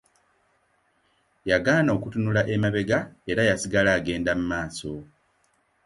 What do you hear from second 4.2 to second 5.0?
mu maaso.